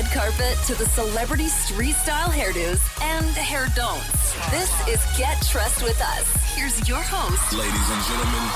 [0.00, 4.32] red carpet to the celebrity street style hairdos and hair don'ts.
[4.50, 6.54] This is Get Dressed with Us.
[6.54, 8.48] Here's your host, Ladies and gentlemen,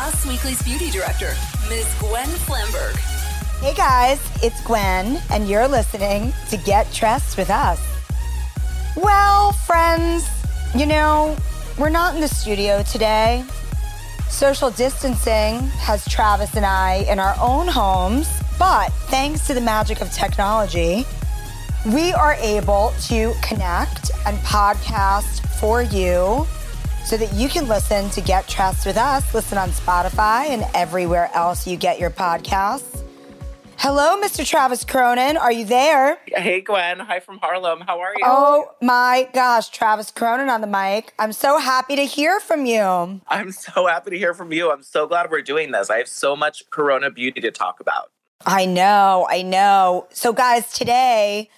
[0.00, 1.34] Us Weekly's beauty director,
[1.68, 1.86] Ms.
[2.00, 2.96] Gwen Flamberg.
[3.60, 7.80] Hey guys, it's Gwen, and you're listening to Get Dressed with Us.
[8.96, 10.28] Well, friends,
[10.74, 11.36] you know,
[11.78, 13.44] we're not in the studio today.
[14.28, 20.02] Social distancing has Travis and I in our own homes, but thanks to the magic
[20.02, 21.06] of technology,
[21.94, 26.46] we are able to connect and podcast for you
[27.06, 29.32] so that you can listen to Get Dressed with Us.
[29.32, 33.02] Listen on Spotify and everywhere else you get your podcasts.
[33.78, 34.46] Hello, Mr.
[34.46, 35.38] Travis Cronin.
[35.38, 36.18] Are you there?
[36.26, 37.80] Hey Gwen, hi from Harlem.
[37.80, 38.24] How are you?
[38.26, 41.14] Oh my gosh, Travis Cronin on the mic.
[41.18, 43.22] I'm so happy to hear from you.
[43.26, 44.70] I'm so happy to hear from you.
[44.70, 45.88] I'm so glad we're doing this.
[45.88, 48.10] I have so much Corona beauty to talk about.
[48.46, 50.06] I know, I know.
[50.10, 51.50] So, guys, today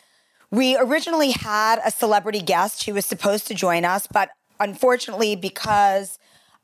[0.51, 6.19] we originally had a celebrity guest who was supposed to join us, but unfortunately, because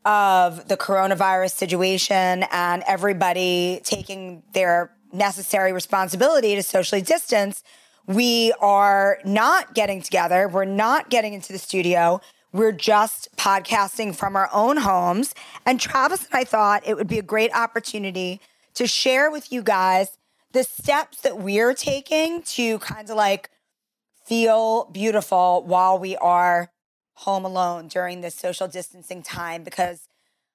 [0.04, 7.62] of the coronavirus situation and everybody taking their necessary responsibility to socially distance,
[8.06, 10.48] we are not getting together.
[10.48, 12.20] We're not getting into the studio.
[12.52, 15.34] We're just podcasting from our own homes.
[15.64, 18.40] And Travis and I thought it would be a great opportunity
[18.78, 20.16] to share with you guys
[20.52, 23.50] the steps that we're taking to kind of like
[24.24, 26.70] feel beautiful while we are
[27.14, 30.06] home alone during this social distancing time because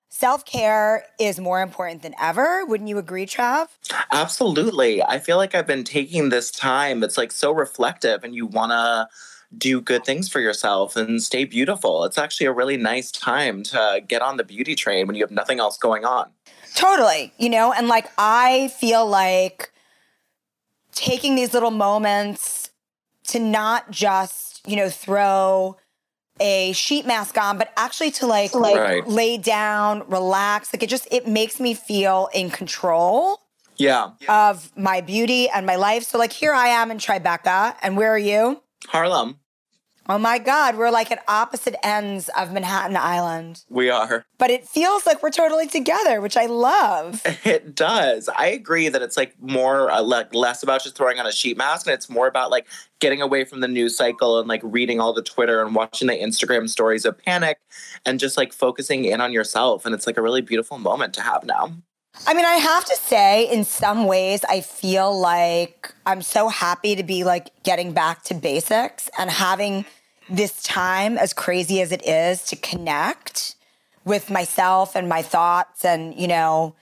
[0.10, 2.66] self care is more important than ever.
[2.66, 3.68] Wouldn't you agree, Trav?
[4.14, 5.04] Absolutely.
[5.04, 7.04] I feel like I've been taking this time.
[7.04, 9.10] It's like so reflective, and you want to
[9.58, 12.06] do good things for yourself and stay beautiful.
[12.06, 15.32] It's actually a really nice time to get on the beauty train when you have
[15.32, 16.30] nothing else going on.
[16.76, 17.34] Totally.
[17.38, 19.72] You know, and like I feel like
[20.94, 22.70] taking these little moments
[23.28, 25.78] to not just, you know, throw
[26.40, 29.08] a sheet mask on, but actually to like, like Right.
[29.08, 30.74] lay down, relax.
[30.74, 33.40] Like it just it makes me feel in control
[33.78, 34.12] Yeah.
[34.28, 36.04] of my beauty and my life.
[36.04, 38.62] So like here I am in Tribeca, and where are you?
[38.88, 39.40] Harlem,
[40.10, 43.64] Oh my God, we're like at opposite ends of Manhattan Island.
[43.70, 44.26] we are.
[44.38, 47.22] But it feels like we're totally together, which I love.
[47.46, 48.30] It does.
[48.30, 51.58] I agree that it's like more uh, like less about just throwing on a sheet
[51.58, 52.68] mask and it's more about like
[53.00, 56.14] getting away from the news cycle and like reading all the Twitter and watching the
[56.14, 57.60] Instagram stories of panic
[58.06, 61.22] and just like focusing in on yourself and it's like a really beautiful moment to
[61.22, 61.74] have now.
[62.26, 66.96] I mean, I have to say, in some ways, I feel like I'm so happy
[66.96, 69.86] to be like getting back to basics and having
[70.30, 73.56] this time, as crazy as it is, to connect
[74.06, 76.76] with myself and my thoughts and, you know,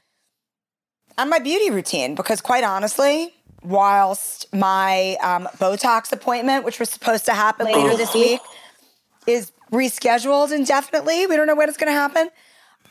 [1.17, 2.13] and my beauty routine.
[2.13, 8.13] Because quite honestly, whilst my um, Botox appointment, which was supposed to happen later this
[8.13, 8.41] week,
[9.25, 12.29] is rescheduled indefinitely, we don't know when it's going to happen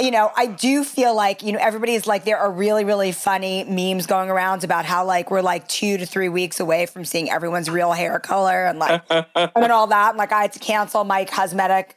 [0.00, 3.64] you know, I do feel like, you know, everybody's like, there are really, really funny
[3.64, 7.30] memes going around about how like we're like two to three weeks away from seeing
[7.30, 10.10] everyone's real hair color and like, and all that.
[10.10, 11.96] And like, I had to cancel my cosmetic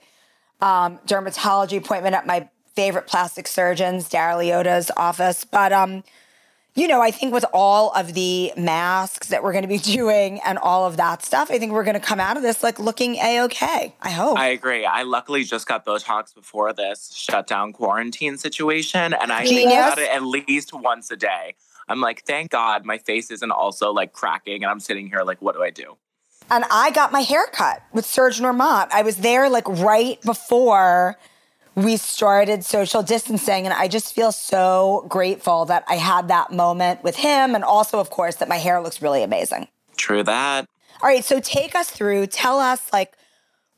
[0.62, 5.46] um, dermatology appointment at my favorite plastic surgeon's, Dara Liotta's office.
[5.46, 6.03] But, um,
[6.75, 10.39] you know, I think with all of the masks that we're going to be doing
[10.45, 12.79] and all of that stuff, I think we're going to come out of this like
[12.79, 13.95] looking a okay.
[14.01, 14.38] I hope.
[14.38, 14.85] I agree.
[14.85, 20.09] I luckily just got Botox before this shutdown quarantine situation and I think about it
[20.09, 21.56] at least once a day.
[21.88, 25.41] I'm like, thank God my face isn't also like cracking and I'm sitting here like,
[25.41, 25.97] what do I do?
[26.50, 28.91] and I got my hair cut with Serge Normant.
[28.91, 31.17] I was there like right before
[31.75, 37.03] we started social distancing, and I just feel so grateful that I had that moment
[37.03, 39.67] with him, and also, of course, that my hair looks really amazing.
[39.97, 40.67] True that.
[41.01, 42.28] All right, so take us through.
[42.28, 43.13] Tell us like.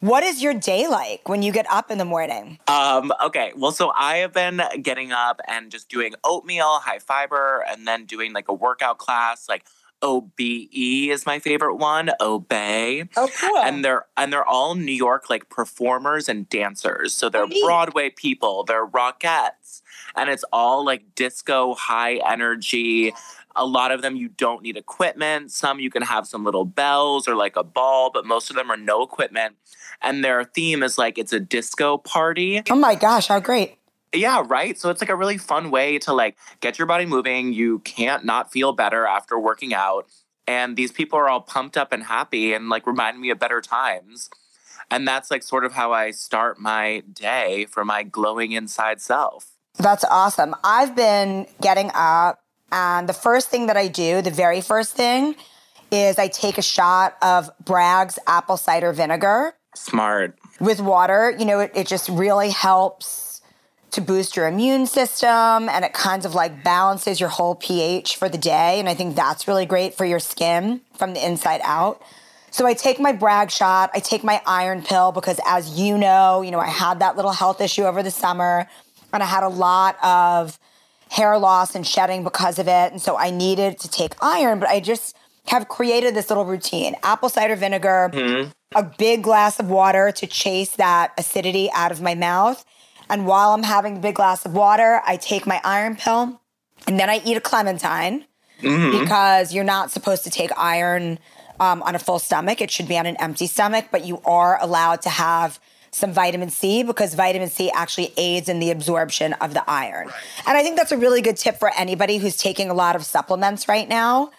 [0.02, 2.60] What is your day like when you get up in the morning?
[2.68, 7.66] Um, okay, well, so I have been getting up and just doing oatmeal, high fiber,
[7.68, 9.50] and then doing like a workout class.
[9.50, 9.66] Like
[10.02, 13.06] OBE is my favorite one, Obey.
[13.18, 13.58] Oh, cool.
[13.58, 17.14] And they're and they're all New York like performers and dancers.
[17.14, 17.48] So they're.
[17.64, 19.82] Broadway people, they're rockettes,
[20.16, 23.14] and it's all like disco, high energy.
[23.56, 25.52] A lot of them you don't need equipment.
[25.52, 28.70] Some you can have some little bells or like a ball, but most of them
[28.70, 29.56] are no equipment.
[30.02, 32.62] And their theme is like it's a disco party.
[32.70, 33.78] oh my gosh, how great.
[34.18, 34.78] Yeah, right.
[34.80, 37.54] So it's like a really fun way to like get your body moving.
[37.54, 40.08] You can't not feel better after working out.
[40.48, 43.62] And these people are all pumped up and happy and like remind me of better
[43.62, 44.30] times.
[44.92, 49.52] And that's like sort of how I start my day for my glowing inside self.
[49.78, 50.56] That's awesome.
[50.64, 52.40] I've been getting up,
[52.72, 55.36] and the first thing that I do, the very first thing,
[55.92, 60.38] is I take a shot of Bragg's apple cider vinegar Smart.
[60.60, 61.36] with water.
[61.38, 63.25] You know, it, it just really helps
[63.96, 68.28] to boost your immune system and it kind of like balances your whole pH for
[68.28, 68.80] the day.
[68.80, 72.02] And I think that's really great for your skin from the inside out.
[72.52, 76.42] So I take my Bragg shot, I take my iron pill because as you know,
[76.42, 78.68] you know, I had that little health issue over the summer
[79.14, 80.60] and I had a lot of
[81.10, 82.92] hair loss and shedding because of it.
[82.92, 85.16] And so I needed to take iron, but I just
[85.48, 86.96] have created this little routine.
[87.02, 88.52] Apple cider vinegar, mm-hmm.
[88.76, 92.66] a big glass of water to chase that acidity out of my mouth.
[93.10, 96.42] And while I'm having a big glass of water, I take my iron pill
[96.88, 98.26] and then I eat a clementine
[98.62, 101.20] because you're not supposed to take iron
[101.60, 102.62] um, on a full stomach.
[102.62, 105.60] It should be on an empty stomach, but you are allowed to have
[105.92, 110.10] some vitamin C because vitamin C actually aids in the absorption of the iron.
[110.46, 113.06] And I think that's a really good tip for anybody who's taking a lot of
[113.06, 114.32] supplements right now.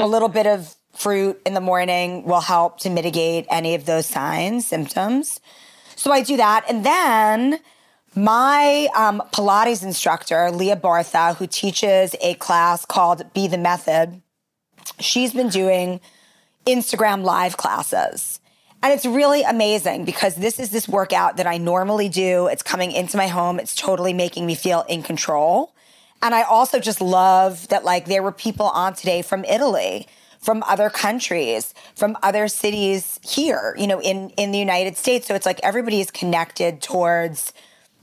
[0.00, 4.06] A little bit of fruit in the morning will help to mitigate any of those
[4.06, 5.40] signs, symptoms.
[5.96, 6.64] So I do that.
[6.68, 7.58] And then
[8.14, 14.20] my um, Pilates instructor, Leah Bartha, who teaches a class called Be the Method,
[15.00, 16.00] she's been doing
[16.66, 18.40] Instagram live classes.
[18.82, 22.48] And it's really amazing because this is this workout that I normally do.
[22.48, 23.60] It's coming into my home.
[23.60, 25.72] It's totally making me feel in control.
[26.20, 30.08] And I also just love that like there were people on today from Italy,
[30.40, 35.28] from other countries, from other cities here, you know, in in the United States.
[35.28, 37.52] So it's like everybody is connected towards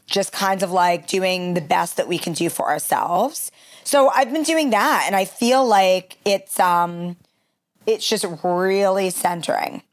[0.10, 3.52] just kind of like doing the best that we can do for ourselves.
[3.84, 7.18] So I've been doing that and I feel like it's um
[7.86, 9.84] it's just really centering.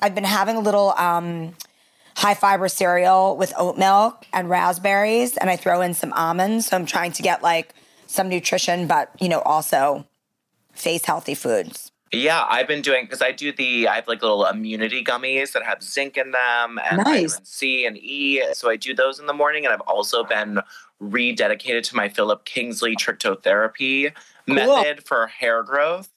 [0.00, 1.54] I've been having a little um
[2.16, 6.66] high fiber cereal with oat milk and raspberries and I throw in some almonds.
[6.66, 7.74] So I'm trying to get like
[8.06, 10.06] some nutrition but, you know, also
[10.72, 11.91] face healthy foods.
[12.14, 15.62] Yeah, I've been doing because I do the I have like little immunity gummies that
[15.62, 17.40] have zinc in them and Nice.
[17.42, 18.42] C and E.
[18.52, 20.60] So I do those in the morning, and I've also been
[21.02, 24.12] rededicated to my Philip Kingsley trichotherapy
[24.46, 26.10] method for hair growth.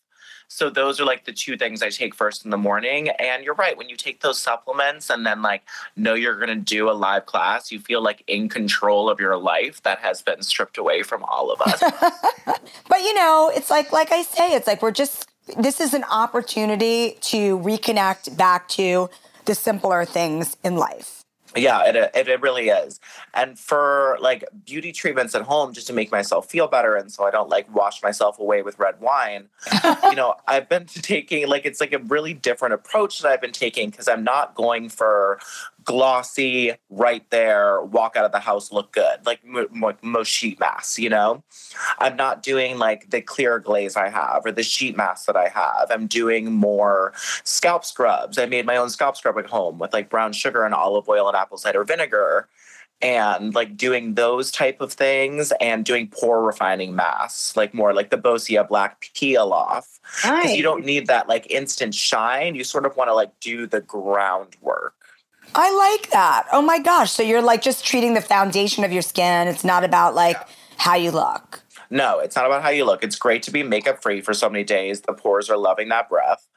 [0.48, 3.10] So those are like the two things I take first in the morning.
[3.10, 5.64] And you're right, when you take those supplements and then like
[5.96, 9.82] know you're gonna do a live class, you feel like in control of your life
[9.84, 11.82] that has been stripped away from all of us.
[12.88, 16.04] But you know, it's like like I say, it's like we're just this is an
[16.06, 19.10] opportunity to reconnect back to
[19.46, 21.16] the simpler things in life.
[21.56, 23.00] Yeah, it, it it really is.
[23.34, 27.24] And for like beauty treatments at home, just to make myself feel better, and so
[27.26, 29.48] I don't like wash myself away with red wine.
[30.04, 33.54] you know, I've been taking like it's like a really different approach that I've been
[33.54, 35.40] taking because I'm not going for
[35.86, 41.00] glossy, right there, walk out of the house, look good, like mo- most sheet masks.
[41.00, 41.44] You know,
[42.00, 45.48] I'm not doing like the clear glaze I have or the sheet mask that I
[45.50, 45.92] have.
[45.92, 48.38] I'm doing more scalp scrubs.
[48.38, 51.28] I made my own scalp scrub at home with like brown sugar and olive oil
[51.28, 52.50] and apple cider vinegar
[53.02, 58.10] and like doing those type of things and doing pore refining masks, like more like
[58.10, 60.00] the Boscia black peel off.
[60.44, 62.56] Because you don't need that like instant shine.
[62.56, 64.96] You sort of want to like do the groundwork.
[65.54, 66.46] I like that.
[66.52, 67.12] Oh my gosh.
[67.12, 69.48] So you're like just treating the foundation of your skin.
[69.48, 70.38] It's not about like
[70.78, 71.62] how you look.
[71.90, 73.04] No, it's not about how you look.
[73.04, 75.02] It's great to be makeup free for so many days.
[75.02, 76.48] The pores are loving that breath.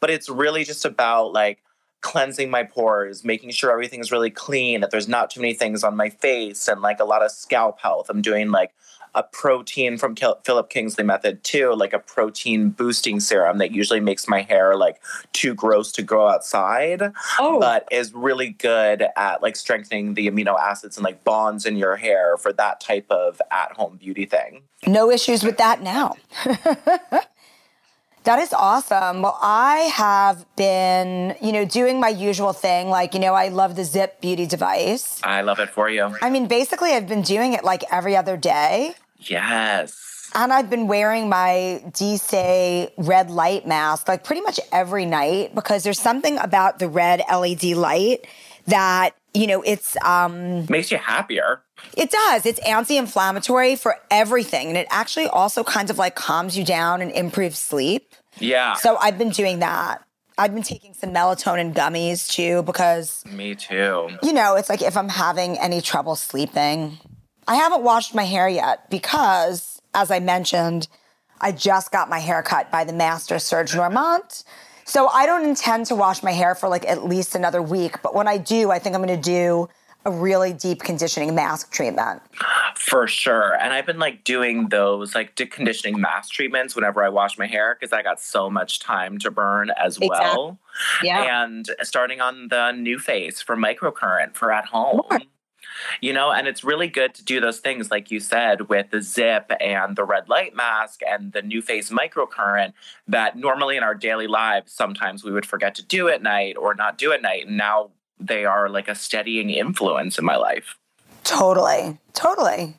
[0.00, 1.58] But it's really just about like
[2.00, 5.96] cleansing my pores, making sure everything's really clean, that there's not too many things on
[5.96, 8.08] my face, and like a lot of scalp health.
[8.08, 8.72] I'm doing like
[9.14, 14.00] a protein from Kil- Philip Kingsley method too, like a protein boosting serum that usually
[14.00, 15.00] makes my hair like
[15.32, 17.58] too gross to go outside, Oh.
[17.60, 21.96] but is really good at like strengthening the amino acids and like bonds in your
[21.96, 24.62] hair for that type of at home beauty thing.
[24.86, 26.14] No issues with that now.
[28.28, 29.22] that is awesome.
[29.22, 32.90] Well, I have been, you know, doing my usual thing.
[32.90, 35.18] Like, you know, I love the ZIIP beauty device.
[35.24, 36.14] I love it for you.
[36.20, 38.92] I mean, basically, I've been doing it like every other day.
[39.16, 40.30] Yes.
[40.34, 45.82] And I've been wearing my Déesse red light mask like pretty much every night because
[45.82, 48.26] there's something about the red LED light
[48.68, 51.62] that, you know, it's um Makes you happier.
[51.96, 52.46] it does.
[52.46, 57.10] It's anti-inflammatory for everything and it actually also kind of like calms you down and
[57.12, 58.14] improves sleep.
[58.38, 58.74] Yeah.
[58.74, 60.02] So I've been doing that.
[60.40, 64.08] I've been taking some melatonin gummies too because Me too.
[64.22, 66.98] you know, it's like if I'm having any trouble sleeping.
[67.48, 70.86] I haven't washed my hair yet because, as I mentioned,
[71.40, 74.44] I just got my hair cut by the master Serge Normant.
[74.88, 78.00] So I don't intend to wash my hair for like at least another week.
[78.02, 79.68] But when I do, I think I'm going to do
[80.06, 82.22] a really deep conditioning mask treatment.
[82.74, 83.54] For sure.
[83.60, 87.76] And I've been like doing those like deconditioning mask treatments whenever I wash my hair
[87.78, 90.08] because I got so much time to burn as Exactly.
[90.08, 90.58] well.
[91.02, 91.44] Yeah.
[91.44, 95.02] And starting on the NuFACE for microcurrent for at home.
[95.10, 95.20] Sure.
[96.00, 98.98] You know, and it's really good to do those things, like you said, with the
[98.98, 102.72] ZIIP and the red light mask and the NuFACE microcurrent
[103.06, 106.74] that normally in our daily lives, sometimes we would forget to do at night or
[106.74, 107.46] not do at night.
[107.46, 110.76] And now they are like a steadying influence in my life.
[111.24, 111.98] Totally.
[112.14, 112.76] Totally.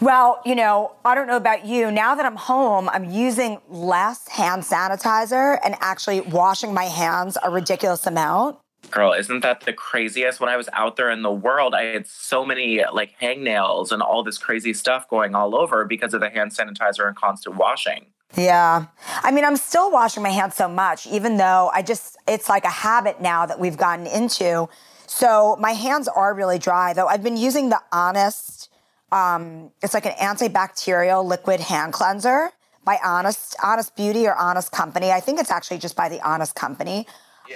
[0.00, 1.90] Well, you know, I don't know about you.
[1.90, 7.50] Now that I'm home, I'm using less hand sanitizer and actually washing my hands a
[7.50, 8.58] ridiculous amount.
[8.90, 10.40] Girl, isn't that the craziest?
[10.40, 14.02] When I was out there in the world, I had so many like hangnails and
[14.02, 18.06] all this crazy stuff going all over because of the hand sanitizer and constant washing.
[18.36, 18.86] Yeah.
[19.22, 22.64] I mean, I'm still washing my hands so much, even though I just, it's like
[22.64, 24.68] a habit now that we've gotten into.
[25.06, 27.06] So my hands are really dry, though.
[27.06, 28.68] I've been using the Honest,
[29.12, 32.50] um, it's like an antibacterial liquid hand cleanser
[32.84, 35.12] by Honest, Honest Beauty or Honest Company.
[35.12, 37.06] I think it's actually just by the Honest Company.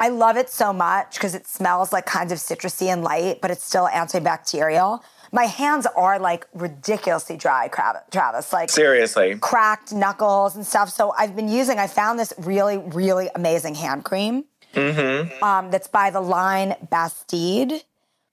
[0.01, 3.51] I love it so much because it smells like kind of citrusy and light, but
[3.51, 5.01] it's still antibacterial.
[5.33, 7.69] My hands are like ridiculously dry,
[8.11, 8.53] Travis.
[8.53, 9.37] Like Seriously.
[9.41, 10.91] cracked knuckles and stuff.
[10.91, 14.45] So I've been using, I found this really, really amazing hand cream
[15.43, 17.83] um, that's by the line Bastide.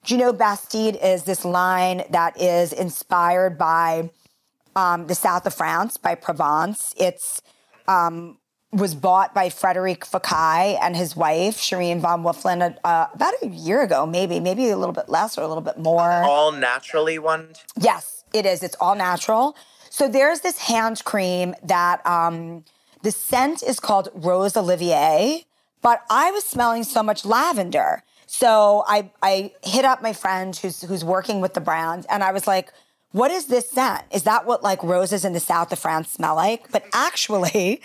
[0.04, 4.10] Do you know Bastide is this line that is inspired by
[4.74, 6.94] um, the south of France, by Provence?
[6.96, 7.42] It's
[7.86, 8.38] um,
[8.72, 13.82] was bought by Frederic Fekkai and his wife, Shirin von Wulffen, uh, about a year
[13.82, 16.22] ago, maybe, maybe a little bit less or a little bit more.
[16.22, 17.54] All naturally one.
[17.80, 18.62] Yes, it is.
[18.62, 19.56] It's all natural.
[19.90, 22.64] So there's this hand cream that um,
[23.02, 25.46] the scent is called Rose Olivier,
[25.80, 28.02] but I was smelling so much lavender.
[28.26, 32.32] So I I hit up my friend who's who's working with the brand, and I
[32.32, 32.70] was like,
[33.12, 34.04] "What is this scent?
[34.12, 37.80] Is that what like roses in the south of France smell like?" But actually,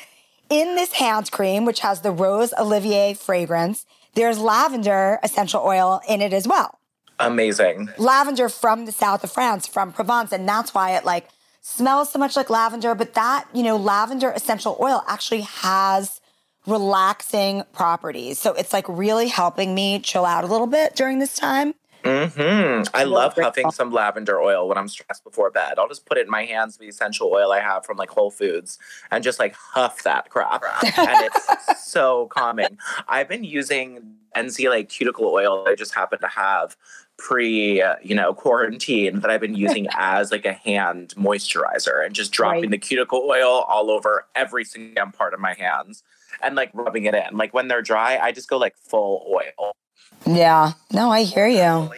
[0.49, 3.85] in this hand cream, which has the Rose Olivier fragrance,
[4.15, 6.79] there's lavender essential oil in it as well
[7.19, 7.89] Amazing.
[7.97, 11.27] lavender from the south of France, from Provence, and that's why it like
[11.61, 12.93] smells so much like lavender.
[12.95, 16.21] But that, you know, lavender essential oil actually has
[16.65, 18.39] relaxing properties.
[18.39, 21.73] So it's like really helping me chill out a little bit during this time.
[22.03, 25.75] Hmm I love huffing some lavender oil when I'm stressed before bed.
[25.79, 28.31] I'll just put it in my hands, the essential oil I have from like Whole
[28.31, 28.77] Foods,
[29.11, 30.63] and just like huff that crap.
[30.83, 32.77] and it's so calming.
[33.07, 36.75] I've been using NC like cuticle oil that I just happen to have
[37.17, 42.13] pre, uh, you know, quarantine that I've been using as like a hand moisturizer and
[42.15, 42.71] just dropping Right.
[42.71, 46.03] the cuticle oil all over every single part of my hands
[46.41, 47.37] and like rubbing it in.
[47.37, 49.75] Like when they're dry, I just go like full oil.
[50.25, 50.73] Yeah.
[50.91, 51.91] No, I hear you.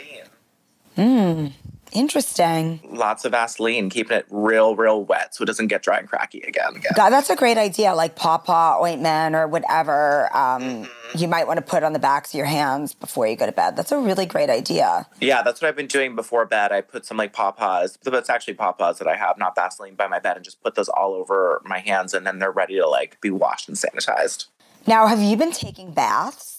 [0.96, 1.48] Hmm.
[1.96, 2.82] Interesting.
[2.92, 6.42] lots of Vaseline, keeping it real, real wet so it doesn't get dry and cracky
[6.42, 6.82] again.
[6.94, 7.96] God, that's a great idea.
[7.96, 12.38] Like pawpaw ointment or whatever um, you might want to put on the backs of
[12.38, 13.78] your hands before you go to bed.
[13.78, 15.08] That's a really great idea.
[15.22, 16.74] Yeah, that's what I've been doing before bed.
[16.74, 20.08] I put some like pawpaws, but it's actually pawpaws that I have, not Vaseline, by
[20.08, 22.88] my bed, and just put those all over my hands, and then they're ready to
[22.90, 24.48] like be washed and sanitized.
[24.86, 26.55] Now, have you been taking baths?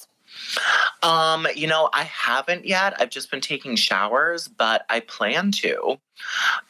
[1.02, 3.00] Um, you know, I haven't yet.
[3.00, 5.98] I've just been taking showers, but I plan to.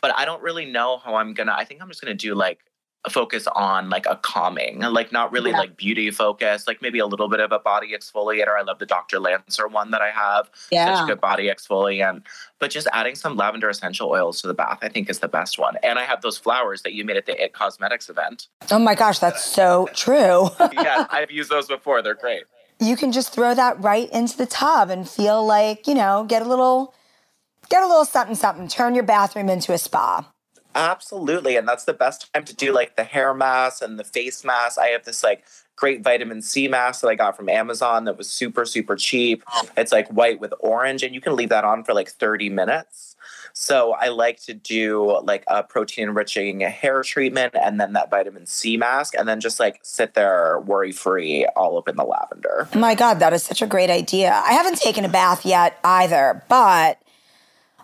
[0.00, 1.54] But I don't really know how I'm gonna.
[1.56, 2.60] I think I'm just gonna do like
[3.04, 5.58] a focus on like a calming, like not really Yeah.
[5.58, 8.58] like beauty focus, like maybe a little bit of a body exfoliator.
[8.58, 9.20] I love the Dr.
[9.20, 10.50] Lancer one that I have.
[10.72, 10.92] Yeah.
[10.96, 12.22] Such a good body exfoliant.
[12.58, 15.56] But just adding some lavender essential oils to the bath, I think is the best
[15.56, 15.76] one.
[15.84, 18.48] And I have those flowers that you made at the It Cosmetics event.
[18.72, 20.48] Oh my gosh, that's so true.
[20.72, 22.02] yeah, I've used those before.
[22.02, 22.42] They're great.
[22.78, 26.42] You can just throw that right into the tub and feel like, you know, get
[26.42, 26.94] a little
[27.68, 28.68] get a little something something.
[28.68, 30.30] Turn your bathroom into a spa.
[30.74, 31.56] Absolutely.
[31.56, 34.78] And that's the best time to do like the hair mask and the face mask.
[34.78, 38.30] I have this like great vitamin C mask that I got from Amazon that was
[38.30, 39.42] super, super cheap.
[39.76, 43.16] It's like white with orange, and you can leave that on for like 30 minutes.
[43.58, 48.44] So I like to do like a protein enriching hair treatment and then that vitamin
[48.44, 52.68] C mask, and then just like sit there worry free all up in the lavender.
[52.74, 54.30] My God, that is such a great idea.
[54.44, 57.00] I haven't taken a bath yet either, but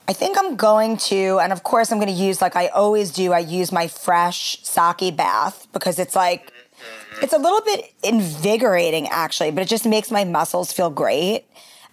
[0.07, 3.11] I think I'm going to, and of course I'm going to use like I always
[3.11, 3.33] do.
[3.33, 7.25] I use my fresh sake bath because it's like mm-hmm.
[7.25, 11.47] it's a little bit invigorating actually, but it just makes my muscles feel great.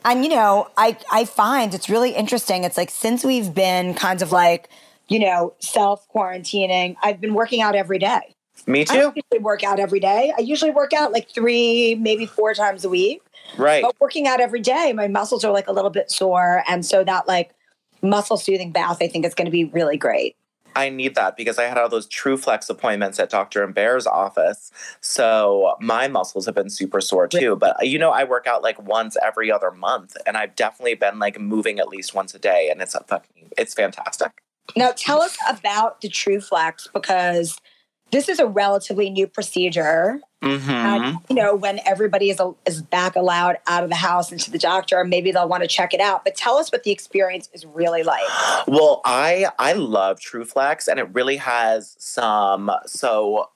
[0.06, 2.64] And you know, I I find it's really interesting.
[2.64, 4.70] It's like since we've been kind of like,
[5.08, 8.36] you know, self quarantining, I've been working out every day.
[8.68, 8.94] Me too.
[8.94, 10.34] don't usually work out every day.
[10.38, 13.22] I usually work out like three, maybe four times a week.
[13.58, 13.82] Right.
[13.82, 16.64] But working out every day, my muscles are like a little bit sore.
[16.68, 17.52] And so that like
[18.02, 20.36] muscle soothing bath, I think is going to be really great.
[20.76, 23.66] I need that because I had all those TrueFlex appointments at Dr.
[23.68, 24.72] Bear's office.
[25.02, 27.56] So my muscles have been super sore too.
[27.56, 30.96] But uh, you know, I work out like once every other month and I've definitely
[30.96, 34.32] been like moving at least once a day and it's a fucking it's fantastic.
[34.76, 37.60] Now tell us about the TrueFlex because
[38.12, 40.22] this is a relatively new procedure.
[40.42, 40.72] Mm-hmm.
[40.72, 44.58] And, you know, when everybody is, is back allowed out of the house into the
[44.58, 46.24] doctor, maybe they'll want to check it out.
[46.24, 48.24] But tell us what the experience is really like.
[48.68, 53.50] Well, I I love TrueFlex, and it really has some so.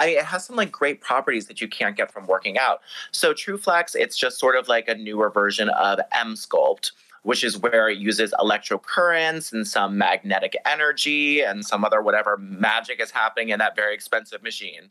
[0.00, 2.80] I mean, it has some like great properties that you can't get from working out.
[3.12, 6.90] So TrueFlex, it's just sort of like a newer version of Emsculpt
[7.24, 13.00] which is where it uses electrocurrents and some magnetic energy and some other whatever magic
[13.00, 14.90] is happening in that very expensive machine.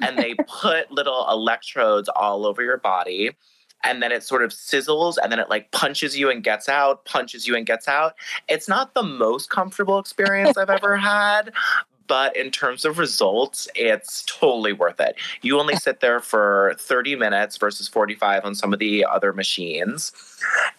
[0.00, 3.30] and they put little electrodes all over your body.
[3.84, 7.04] And then it sort of sizzles and then it like punches you and gets out,
[7.04, 8.14] punches you and gets out.
[8.48, 11.52] It's not the most comfortable experience I've ever had,
[12.06, 15.16] but in terms of results, it's totally worth it.
[15.42, 20.12] You only sit there for 30 minutes versus 45 on some of the other machines.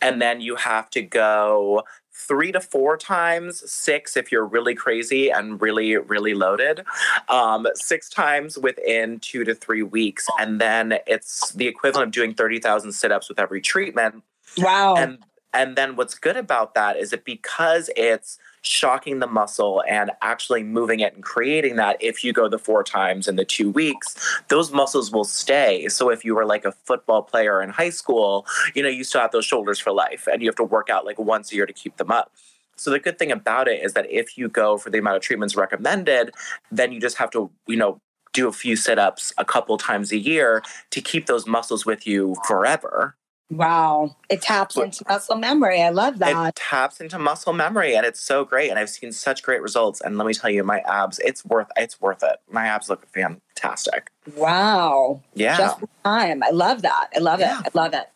[0.01, 1.83] And then you have to go
[2.27, 6.83] three to four times, six if you're really crazy and really, really loaded,
[7.29, 10.27] um, six times within two to three weeks.
[10.39, 14.23] And then it's the equivalent of doing 30,000 sit ups with every treatment.
[14.57, 14.95] Wow.
[14.95, 15.19] And
[15.53, 20.61] and then what's good about that is that because it's shocking the muscle and actually
[20.63, 24.15] moving it and creating that, if you go the four times in the two weeks,
[24.49, 25.87] those muscles will stay.
[25.87, 29.21] So if you were like a football player in high school, you know, you still
[29.21, 31.65] have those shoulders for life and you have to work out like once a year
[31.65, 32.33] to keep them up.
[32.75, 35.23] So the good thing about it is that if you go for the amount of
[35.23, 36.31] treatments recommended,
[36.71, 37.99] then you just have to, you know,
[38.33, 40.61] do a few sit-ups a couple times a year
[40.91, 43.15] to keep those muscles with you forever.
[43.49, 44.15] Wow.
[44.29, 45.81] It taps into muscle memory.
[45.81, 46.47] I love that.
[46.49, 48.69] It taps into muscle memory and it's so great.
[48.69, 50.01] And I've seen such great results.
[50.01, 52.37] And let me tell you, my abs, it's worth it's worth it.
[52.51, 54.11] My abs look fantastic.
[54.35, 55.21] Wow.
[55.33, 55.57] Yeah.
[55.57, 56.43] Just the time.
[56.43, 57.07] I love that.
[57.15, 57.59] I love Yeah.
[57.61, 57.67] it.
[57.67, 58.09] I love it.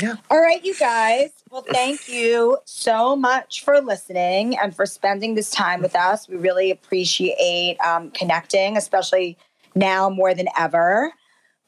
[0.00, 0.14] Yeah.
[0.30, 1.30] All right, you guys.
[1.50, 6.28] Well, thank you so much for listening and for spending this time with us.
[6.28, 9.36] We really appreciate um, connecting, especially
[9.74, 11.12] now more than ever.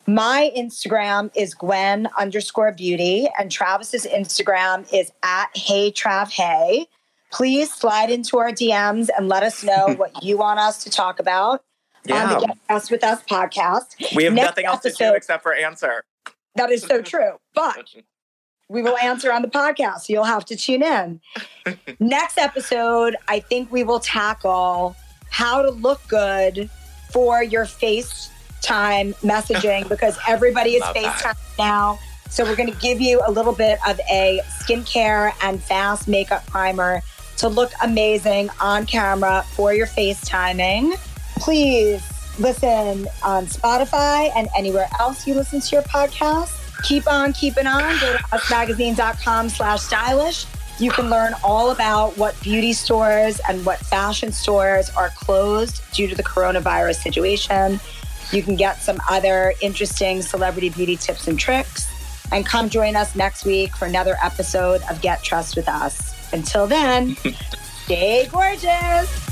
[0.06, 6.86] My Instagram is Gwen underscore beauty, and Travis's Instagram is at Hey Trav Hey.
[7.30, 11.18] Please slide into our DMs and let us know what you want us to talk
[11.20, 11.62] about
[12.10, 12.34] um, on Yeah.
[12.40, 14.14] the Get Us With Us podcast.
[14.16, 16.02] We have Next nothing else to do except for answer.
[16.56, 17.38] That is so true.
[17.54, 17.94] But
[18.68, 20.00] we will answer on the podcast.
[20.00, 21.20] So you'll have to tune in.
[22.00, 24.96] Next episode, I think we will tackle
[25.30, 26.68] how to look good
[27.10, 27.64] for your
[28.62, 30.82] FaceTime messaging because everybody is.
[30.82, 31.98] FaceTime now.
[32.30, 36.46] So we're going to give you a little bit of a skincare and fast makeup
[36.46, 37.02] primer
[37.36, 40.94] to look amazing on camera for your FaceTiming.
[41.36, 42.02] Please
[42.38, 46.58] listen on Spotify and anywhere else you listen to your podcast.
[46.84, 47.82] Keep on keeping on.
[48.00, 50.46] Go to usmagazine.com slash stylish.
[50.78, 56.08] You can learn all about what beauty stores and what fashion stores are closed due
[56.08, 57.78] to the coronavirus situation.
[58.32, 61.88] You can get some other interesting celebrity beauty tips and tricks.
[62.32, 66.14] And come join us next week for another episode of Get Dressed with Us.
[66.32, 67.14] Until then,
[67.84, 69.31] stay gorgeous.